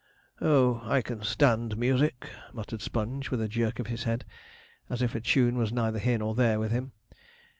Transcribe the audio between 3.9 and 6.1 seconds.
head, as if a tune was neither